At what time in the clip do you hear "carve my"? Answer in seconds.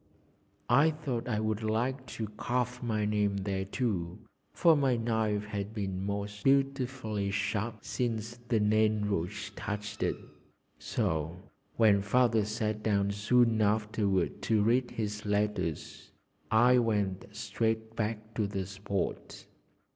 2.29-3.05